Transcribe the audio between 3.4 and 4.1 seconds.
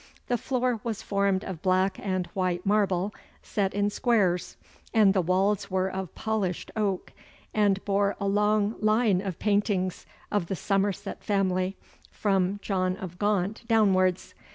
set in